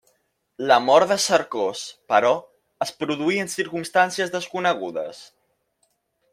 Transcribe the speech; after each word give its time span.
La 0.69 0.77
mort 0.85 1.11
de 1.11 1.17
Cercós, 1.25 1.83
però, 2.13 2.33
es 2.87 2.95
produí 3.03 3.39
en 3.45 3.53
circumstàncies 3.59 4.35
desconegudes. 4.39 5.25